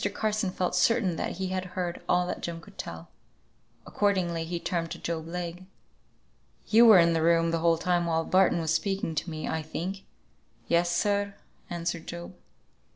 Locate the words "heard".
1.77-2.01